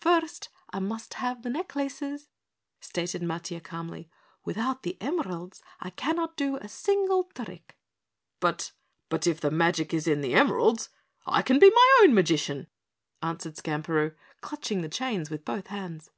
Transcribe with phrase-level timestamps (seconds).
[0.00, 2.28] "First I must have the necklaces,"
[2.78, 4.08] stated Matiah calmly.
[4.44, 7.76] "Without the emeralds I cannot do a single trick."
[8.38, 8.70] "But
[9.08, 10.88] but if the magic is in the emeralds,
[11.26, 12.68] I can be my own magician,"
[13.24, 16.10] answered Skamperoo, clutching the chains with both hands.